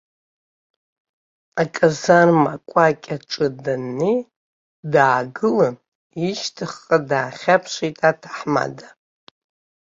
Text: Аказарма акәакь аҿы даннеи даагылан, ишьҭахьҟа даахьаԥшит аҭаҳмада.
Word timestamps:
Аказарма 1.61 2.49
акәакь 2.55 3.09
аҿы 3.15 3.47
даннеи 3.63 4.19
даагылан, 4.93 5.75
ишьҭахьҟа 6.27 6.97
даахьаԥшит 7.09 7.97
аҭаҳмада. 8.09 8.87